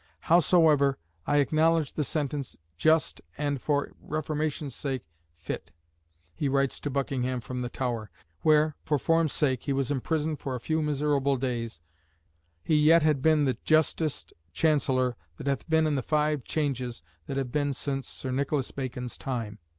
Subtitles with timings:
[0.21, 0.97] "Howsoever,
[1.27, 5.03] I acknowledge the sentence just and for reformation's sake
[5.35, 5.71] fit,"
[6.33, 8.09] he writes to Buckingham from the Tower,
[8.41, 11.81] where, for form's sake, he was imprisoned for a few miserable days,
[12.63, 17.37] he yet had been "the justest Chancellor that hath been in the five changes that
[17.37, 19.59] have been since Sir Nicolas Bacon's time."